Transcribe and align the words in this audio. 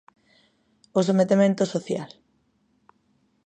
O 0.99 0.99
sometemento 1.07 1.63
social. 1.73 2.09